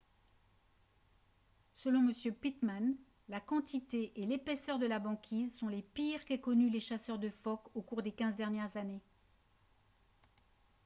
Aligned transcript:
selon 1.75 2.07
m 2.09 2.31
pittman 2.33 2.95
la 3.29 3.39
quantité 3.39 4.11
et 4.15 4.25
l'épaisseur 4.25 4.79
de 4.79 4.87
la 4.87 4.97
banquise 4.97 5.55
sont 5.55 5.67
les 5.67 5.83
pires 5.83 6.25
qu'aient 6.25 6.41
connues 6.41 6.71
les 6.71 6.79
chasseurs 6.79 7.19
de 7.19 7.29
phoques 7.29 7.69
au 7.75 7.83
cours 7.83 8.01
des 8.01 8.11
15 8.11 8.35
dernières 8.35 8.77
années 8.77 9.03